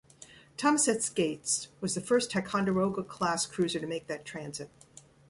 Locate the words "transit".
4.25-4.71